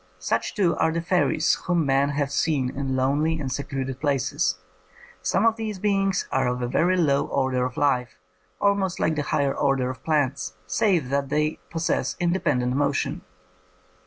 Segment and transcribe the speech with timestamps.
[0.17, 4.57] Such, too, are the fairies whom men have seen in lonely and secluded places.
[5.21, 8.17] Some of these beings are of a very low order of life,
[8.59, 13.21] almost like the higher order of plants, save that they possess independent motion.